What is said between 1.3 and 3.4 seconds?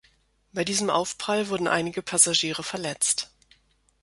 wurden einige Passagiere verletzt.